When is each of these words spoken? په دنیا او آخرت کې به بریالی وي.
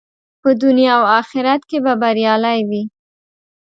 په 0.41 0.49
دنیا 0.63 0.93
او 0.99 1.03
آخرت 1.19 1.61
کې 1.69 1.77
به 1.85 1.93
بریالی 2.01 2.59
وي. 2.69 2.83